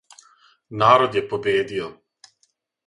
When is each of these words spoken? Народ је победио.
Народ 0.83 1.21
је 1.21 1.25
победио. 1.35 1.95